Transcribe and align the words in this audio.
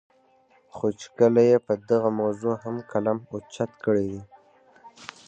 خو 0.75 0.87
چې 0.99 1.07
کله 1.17 1.41
ئې 1.49 1.57
پۀ 1.65 1.73
دغه 1.89 2.09
موضوع 2.21 2.55
هم 2.63 2.75
قلم 2.91 3.17
اوچت 3.31 3.71
کړے 3.83 4.05
دے 4.11 4.21